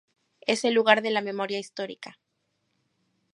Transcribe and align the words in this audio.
Es 0.47 0.63
Lugar 0.63 1.03
de 1.03 1.11
la 1.11 1.21
Memoria 1.21 1.59
Histórica. 1.59 2.17